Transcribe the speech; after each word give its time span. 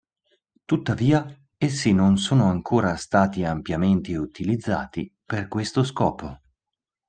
Tuttavia, 0.65 1.23
essi 1.57 1.93
non 1.93 2.17
sono 2.17 2.45
ancora 2.49 2.95
stati 2.95 3.43
ampiamente 3.45 4.17
utilizzati 4.17 5.13
per 5.23 5.47
questo 5.47 5.83
scopo. 5.83 6.39